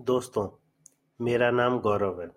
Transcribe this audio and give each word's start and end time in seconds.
दोस्तों, 0.00 0.72
मेरा 1.20 1.50
नाम 1.50 1.78
गौरव 1.78 2.22
है। 2.22 2.28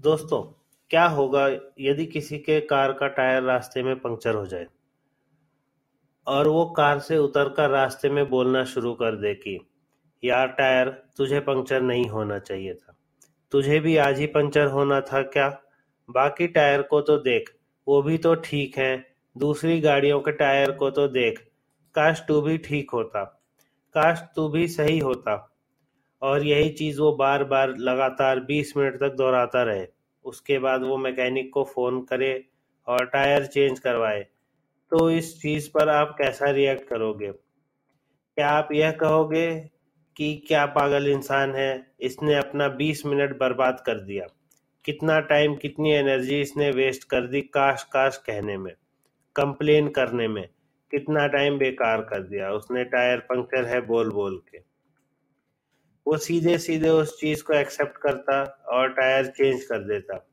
दोस्तों, 0.00 0.42
क्या 0.90 1.06
होगा 1.06 1.48
यदि 1.80 2.06
किसी 2.06 2.38
के 2.38 2.60
कार 2.60 2.92
का 2.92 3.08
टायर 3.08 3.42
रास्ते 3.42 3.82
में 3.82 4.00
पंक्चर 4.00 4.34
हो 4.34 4.46
जाए 4.46 4.66
और 6.26 6.48
वो 6.48 6.70
कार 6.70 6.98
से 6.98 7.18
उतर 7.18 7.48
कर 7.48 7.70
रास्ते 7.70 8.10
में 8.10 8.28
बोलना 8.28 8.64
शुरू 8.64 8.94
कर 8.94 9.16
दे 9.16 9.34
कि, 9.34 9.60
यार, 10.24 10.48
टायर, 10.48 10.88
तुझे 11.16 11.40
पंक्चर 11.40 11.82
नहीं 11.82 12.08
होना 12.08 12.38
चाहिए 12.38 12.74
था। 12.74 12.96
तुझे 13.50 13.80
भी 13.80 13.96
आज 13.96 14.18
ही 14.18 14.26
पंक्चर 14.26 14.66
होना 14.66 15.00
था 15.00 15.22
क्या? 15.22 15.62
बाकी 16.10 16.46
टायर 16.46 16.82
को 16.82 17.00
तो 17.00 17.18
देख, 17.18 17.56
वो 17.88 18.02
भी 18.02 18.18
तो 18.18 18.34
ठीक 18.34 18.78
है। 18.78 19.16
दूसरी 19.38 19.80
गाड़ियों 19.80 20.20
के 20.20 20.32
टायर 20.32 20.70
को 20.70 20.90
तो 20.90 21.08
देख, 21.08 21.50
काश 21.94 22.24
तू 22.28 22.40
भी 22.40 22.58
ठीक 22.58 22.90
होता। 22.90 23.24
काश 23.94 24.22
तू 24.36 24.48
भी 24.48 24.68
सही 24.68 24.98
होता। 24.98 25.48
और 26.22 26.46
यही 26.46 26.70
चीज़ 26.70 27.00
वो 27.00 27.12
बार 27.12 27.44
बार 27.44 27.74
लगातार 27.76 28.40
20 28.40 28.76
मिनट 28.76 29.00
तक 29.00 29.12
दोहराता 29.12 29.62
रहे। 29.62 29.86
उसके 30.24 30.58
बाद 30.58 30.82
वो 30.82 30.96
मैकेनिक 30.96 31.52
को 31.52 31.64
फ़ोन 31.64 32.02
करे 32.02 32.44
और 32.86 33.06
टायर 33.06 33.46
चेंज 33.46 33.78
करवाए। 33.78 34.26
तो 34.90 35.10
इस 35.10 35.42
चीज़ 35.42 35.70
पर 35.70 35.88
आप 35.88 36.14
कैसा 36.18 36.50
रिएक्ट 36.50 36.88
करोगे? 36.88 37.32
क्या 38.36 38.48
आप 38.48 38.68
यह 38.72 38.92
कहोगे 38.92 39.70
कि 40.16 40.44
क्या 40.48 40.66
पागल 40.66 41.08
इंसान 41.08 41.54
है, 41.54 41.86
इसने 42.00 42.34
अपना 42.34 42.68
20 42.68 43.06
मिनट 43.06 43.38
बर्बाद 43.38 43.82
कर 43.86 44.00
दिया? 44.00 44.26
कितना 44.84 45.20
टाइम, 45.20 45.56
कितनी 45.56 45.92
एनर्जी 45.92 46.40
इसने 46.40 46.70
वेस्ट 46.70 47.04
कर 47.04 47.26
दी 47.26 47.40
काश 47.40 47.82
काश 47.82 48.16
कहने 48.16 48.56
में, 48.56 48.72
कंप्लेन 49.36 49.88
करने 49.88 50.28
में? 50.28 50.48
कितना 50.90 51.26
टाइम 51.26 51.58
बेकार 51.58 52.00
कर 52.00 52.20
दिया? 52.20 52.50
उसने 52.50 52.84
टायर 52.84 53.18
पंक्चर 53.18 53.64
है 53.64 53.80
बोल 53.80 54.10
बोल 54.10 54.42
के। 54.50 54.71
वो 56.06 56.16
सीधे 56.16 56.58
सीधे 56.58 56.88
उस 56.88 57.20
चीज़ 57.20 57.44
को 57.44 57.54
एक्सेप्ट 57.54 57.96
करता 57.96 58.42
और 58.68 58.88
टायर 58.88 59.26
चेंज 59.26 59.64
कर 59.64 59.78
देता। 59.78 60.26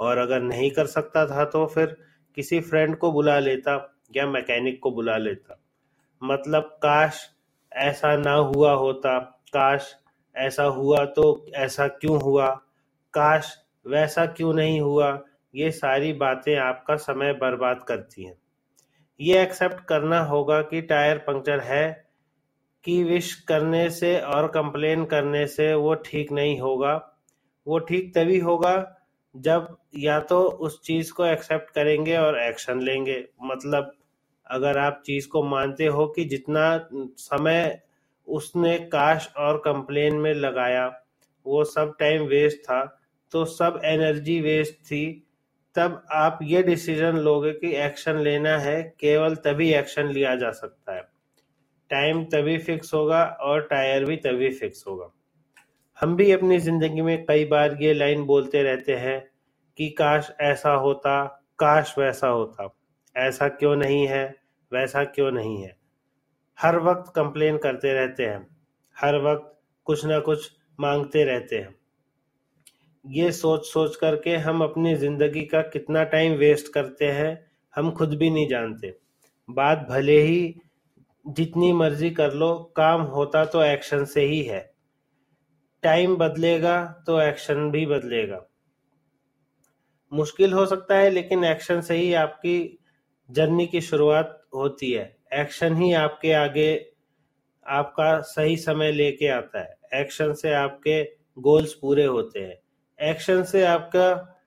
और 0.00 0.18
अगर 0.18 0.40
नहीं 0.40 0.70
कर 0.70 0.86
सकता 0.86 1.26
था 1.26 1.44
तो 1.44 1.66
फिर 1.66 1.96
किसी 2.34 2.60
फ्रेंड 2.60 2.96
को 2.96 3.12
बुला 3.12 3.38
लेता 3.38 4.00
या 4.16 4.26
मैकेनिक 4.26 4.80
को 4.82 4.90
बुला 4.90 5.16
लेता। 5.16 5.58
मतलब 6.22 6.62
काश 6.62 7.30
ऐसा 7.72 8.16
ना 8.16 8.32
हुआ 8.32 8.72
होता, 8.72 9.18
काश 9.48 9.94
ऐसा 10.36 10.62
हुआ 10.62 11.04
तो 11.04 11.46
ऐसा 11.54 11.88
क्यों 11.88 12.20
हुआ, 12.20 12.50
काश 13.14 13.58
वैसा 13.86 14.26
क्यों 14.26 14.54
नहीं 14.54 14.80
हुआ, 14.80 15.20
ये 15.54 15.70
सारी 15.70 16.12
बातें 16.12 16.56
आपका 16.56 16.96
समय 16.96 17.32
बर्बाद 17.32 17.84
करती 17.88 18.24
हैं। 18.24 18.38
ये 19.20 19.42
एक्सेप्ट 19.42 19.84
करना 19.84 20.20
होगा 20.20 20.62
कि 20.62 20.82
टायर 20.82 21.18
पंक्चर 21.18 21.60
है 21.60 22.01
कि 22.84 23.02
विश 23.04 23.34
करने 23.48 23.88
से 23.90 24.18
और 24.20 24.46
कंप्लेन 24.48 25.04
करने 25.04 25.46
से 25.46 25.72
वो 25.74 25.94
ठीक 26.06 26.32
नहीं 26.32 26.58
होगा। 26.60 26.94
वो 27.66 27.78
ठीक 27.78 28.12
तभी 28.14 28.38
होगा 28.40 28.74
जब 29.34 29.76
या 29.96 30.18
तो 30.20 30.40
उस 30.42 30.80
चीज़ 30.82 31.12
को 31.12 31.24
एक्सेप्ट 31.26 31.70
करेंगे 31.70 32.16
और 32.16 32.38
एक्शन 32.40 32.80
लेंगे। 32.80 33.24
मतलब 33.44 33.92
अगर 34.46 34.78
आप 34.78 35.02
चीज़ 35.06 35.28
को 35.28 35.42
मानते 35.42 35.86
हो 35.86 36.06
कि 36.06 36.24
जितना 36.24 36.64
समय 37.18 37.80
उसने 38.28 38.78
काश 38.88 39.28
और 39.38 39.58
कंप्लेन 39.58 40.16
में 40.16 40.32
लगाया, 40.34 40.86
वो 41.46 41.64
सब 41.64 41.94
टाइम 42.00 42.22
वेस्ट 42.22 42.60
था 42.60 42.84
तो 43.32 43.44
सब 43.44 43.80
एनर्जी 43.84 44.40
वेस्ट 44.40 44.74
थी, 44.74 45.04
तब 45.76 46.02
आप 46.12 46.38
ये 46.42 46.62
डिसीज़न 46.62 47.16
लोगे 47.18 47.52
कि 47.52 47.74
एक्शन 47.76 48.18
लेना 48.18 48.56
है, 48.58 48.82
केवल 49.00 49.34
तभी 49.36 49.72
एक्शन 49.74 50.08
लिया 50.08 50.34
जा 50.36 50.50
सकता 50.52 50.96
है। 50.96 51.01
टाइम 51.92 52.24
तभी 52.24 52.56
फिक्स 52.58 52.94
होगा 52.94 53.24
और 53.40 53.66
टायर 53.66 54.04
भी 54.04 54.16
तभी 54.18 54.50
फिक्स 54.50 54.84
होगा। 54.86 55.10
हम 55.98 56.16
भी 56.16 56.30
अपनी 56.32 56.58
ज़िंदगी 56.58 57.02
में 57.02 57.24
कई 57.24 57.44
बार 57.44 57.76
ये 57.80 57.92
लाइन 57.94 58.24
बोलते 58.24 58.62
रहते 58.62 58.94
हैं 58.96 59.20
कि 59.78 59.88
काश 59.90 60.30
ऐसा 60.40 60.72
होता, 60.72 61.24
काश 61.58 61.94
वैसा 61.98 62.28
होता। 62.28 62.68
ऐसा 63.16 63.48
क्यों 63.48 63.74
नहीं 63.76 64.06
है, 64.06 64.24
वैसा 64.72 65.04
क्यों 65.04 65.30
नहीं 65.32 65.62
है। 65.62 65.76
हर 66.58 66.78
वक्त 66.78 67.12
कंप्लेन 67.16 67.56
करते 67.58 67.92
रहते 67.92 68.22
हैं, 68.22 68.46
हर 68.96 69.20
वक्त 69.22 69.52
कुछ 69.86 70.04
ना 70.04 70.18
कुछ 70.20 70.50
मांगते 70.78 71.24
रहते 71.24 71.56
हैं। 71.56 71.74
ये 73.04 73.30
सोच 73.32 73.66
सोच 73.66 73.96
करके 73.96 74.36
हम 74.38 74.62
अपनी 74.64 74.94
ज़िंदगी 74.96 75.44
का 75.44 75.62
कितना 75.62 76.04
टाइम 76.04 76.32
वेस्ट 76.32 76.72
करते 76.72 77.06
हैं, 77.06 77.38
हम 77.74 77.90
खुद 77.90 78.14
भी 78.14 78.30
नहीं 78.30 78.48
जानते। 78.48 78.94
बात 79.48 79.86
भले 79.90 80.20
ही 80.20 80.54
जितनी 81.26 81.72
मर्ज़ी 81.72 82.10
कर 82.10 82.32
लो, 82.32 82.72
काम 82.76 83.00
होता 83.00 83.44
तो 83.44 83.62
एक्शन 83.62 84.04
से 84.04 84.20
ही 84.20 84.42
है। 84.42 84.72
टाइम 85.82 86.16
बदलेगा 86.16 86.84
तो 87.06 87.20
एक्शन 87.20 87.70
भी 87.70 87.86
बदलेगा। 87.86 88.46
मुश्किल 90.12 90.52
हो 90.52 90.66
सकता 90.66 90.96
है, 90.96 91.10
लेकिन 91.10 91.44
एक्शन 91.44 91.80
से 91.80 91.96
ही 91.96 92.14
आपकी 92.14 92.78
जर्नी 93.30 93.66
की 93.66 93.80
शुरुआत 93.80 94.42
होती 94.54 94.90
है। 94.92 95.16
एक्शन 95.32 95.76
ही 95.76 95.92
आपके 95.92 96.32
आगे, 96.32 96.86
आपका 97.66 98.20
सही 98.20 98.56
समय 98.56 98.92
लेके 98.92 99.28
आता 99.28 99.60
है। 99.60 100.00
एक्शन 100.00 100.32
से 100.32 100.52
आपके 100.52 101.02
गोल्स 101.38 101.74
पूरे 101.74 102.04
होते 102.04 102.40
हैं। 102.40 103.10
एक्शन 103.10 103.42
से 103.42 103.64
आपका 103.64 104.38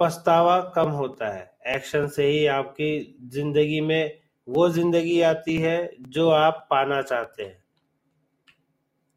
पछतावा 0.00 0.60
कम 0.60 0.90
होता 0.90 1.28
है। 1.28 1.50
एक्शन 1.66 2.06
से 2.06 2.26
ही 2.26 2.46
आपकी 2.46 3.18
ज़िंदगी 3.28 3.80
में 3.80 4.19
वो 4.50 4.68
ज़िंदगी 4.68 5.20
आती 5.20 5.56
है 5.56 5.90
जो 6.00 6.28
आप 6.30 6.66
पाना 6.70 7.00
चाहते 7.02 7.42
हैं। 7.42 7.58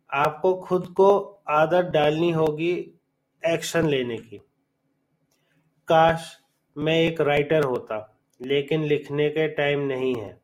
आपको 0.09 0.53
खुद 0.55 0.87
को 0.87 1.09
आदत 1.49 1.85
डालनी 1.85 2.31
होगी 2.31 2.73
एक्शन 3.43 3.87
लेने 3.87 4.17
की। 4.17 4.37
काश 5.87 6.37
मैं 6.75 6.99
एक 7.01 7.21
राइटर 7.21 7.63
होता, 7.63 7.97
लेकिन 8.39 8.83
लिखने 8.83 9.29
के 9.29 9.47
टाइम 9.47 9.79
नहीं 9.79 10.15
है। 10.15 10.37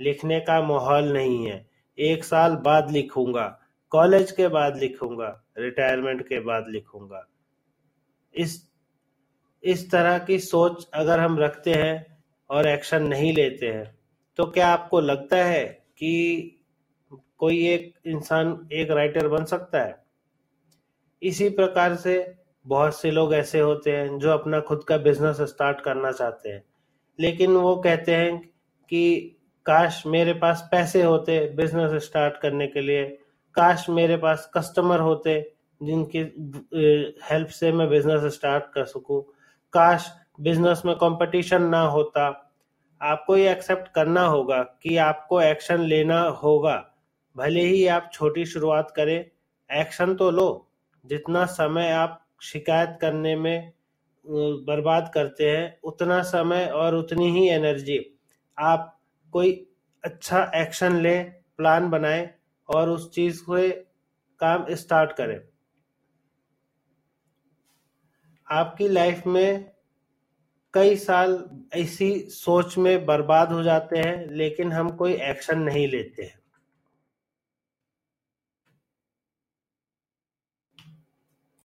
लिखने 0.00 0.40
का 0.40 0.60
माहौल 0.62 1.12
नहीं 1.12 1.46
है। 1.46 1.66
एक 1.98 2.24
साल 2.24 2.56
बाद 2.56 2.90
लिखूँगा, 2.90 3.46
कॉलेज 3.92 4.32
के 4.32 4.48
बाद 4.48 4.76
लिखूँगा, 4.76 5.44
रिटायरमेंट 5.58 6.26
के 6.28 6.40
बाद 6.40 6.68
लिखूँगा। 6.68 7.26
इस 8.34 8.66
इस 9.62 9.90
तरह 9.90 10.18
की 10.18 10.38
सोच 10.38 10.88
अगर 10.94 11.20
हम 11.20 11.38
रखते 11.38 11.74
हैं 11.74 12.18
और 12.50 12.66
एक्शन 12.68 13.02
नहीं 13.02 13.32
लेते 13.34 13.66
हैं 13.66 13.97
तो 14.38 14.46
क्या 14.46 14.68
आपको 14.68 15.00
लगता 15.00 15.36
है 15.36 15.64
कि 15.98 16.54
कोई 17.38 17.68
एक 17.68 17.94
इंसान 18.06 18.68
एक 18.72 18.90
राइटर 18.90 19.28
बन 19.28 19.44
सकता 19.44 19.78
है? 19.78 20.04
इसी 21.22 21.48
प्रकार 21.48 21.94
से 21.94 22.34
बहुत 22.66 23.00
से 23.00 23.10
लोग 23.10 23.34
ऐसे 23.34 23.60
होते 23.60 23.96
हैं 23.96 24.18
जो 24.18 24.30
अपना 24.30 24.60
खुद 24.60 24.84
का 24.84 24.96
बिज़नेस 24.96 25.40
स्टार्ट 25.40 25.80
करना 25.80 26.12
चाहते 26.12 26.48
हैं। 26.48 26.64
लेकिन 27.20 27.50
वो 27.50 27.76
कहते 27.76 28.14
हैं 28.14 28.38
कि, 28.88 29.36
काश 29.66 30.06
मेरे 30.06 30.32
पास 30.32 30.68
पैसे 30.70 31.02
होते 31.02 31.54
बिज़नेस 31.56 32.04
स्टार्ट 32.04 32.36
करने 32.36 32.66
के 32.66 32.80
लिए। 32.80 33.04
काश 33.54 33.88
मेरे 33.88 34.16
पास 34.16 34.50
कस्टमर 34.54 35.00
होते 35.00 35.52
जिनकी 35.82 36.18
हेल्प 37.30 37.48
से 37.48 37.72
मैं 37.72 37.88
बिज़नेस 37.88 38.34
स्टार्ट 38.34 38.64
कर 38.74 38.84
सकूँ। 38.84 39.22
काश 39.72 40.12
बिज़नेस 40.40 40.82
में 40.86 40.96
कंपटीशन 40.96 41.62
ना 41.62 41.80
होता 41.80 42.47
आपको 43.00 43.36
ये 43.36 43.50
एक्सेप्ट 43.52 43.88
करना 43.94 44.22
होगा 44.26 44.62
कि 44.82 44.96
आपको 44.96 45.40
एक्शन 45.40 45.80
लेना 45.80 46.20
होगा। 46.42 46.76
भले 47.36 47.60
ही 47.60 47.86
आप 47.86 48.10
छोटी 48.12 48.44
शुरुआत 48.46 48.92
करें 48.96 49.18
एक्शन 49.70 50.14
तो 50.14 50.30
लो। 50.30 50.68
जितना 51.04 51.44
समय 51.46 51.90
आप 51.90 52.24
शिकायत 52.42 52.98
करने 53.00 53.34
में 53.36 53.72
बर्बाद 54.26 55.10
करते 55.14 55.50
हैं, 55.50 55.80
उतना 55.84 56.22
समय 56.22 56.66
और 56.66 56.94
उतनी 56.94 57.30
ही 57.30 57.48
एनर्जी 57.48 57.98
आप 58.58 58.94
कोई 59.32 59.52
अच्छा 60.04 60.50
एक्शन 60.54 60.96
लें 60.96 61.30
प्लान 61.56 61.88
बनाएँ 61.90 62.28
और 62.68 62.88
उस 62.88 63.10
चीज़ 63.14 63.42
को 63.42 63.58
काम 64.40 64.66
स्टार्ट 64.70 65.12
करें। 65.12 65.40
आपकी 68.46 68.88
लाइफ 68.88 69.26
में 69.26 69.70
कई 70.74 70.96
साल 70.96 71.50
ऐसी 71.74 72.18
सोच 72.30 72.78
में 72.78 73.06
बर्बाद 73.06 73.52
हो 73.52 73.62
जाते 73.62 73.98
हैं, 73.98 74.30
लेकिन 74.30 74.72
हम 74.72 74.90
कोई 74.90 75.12
एक्शन 75.12 75.58
नहीं 75.58 75.88
लेते 75.88 76.22
हैं। 76.22 76.38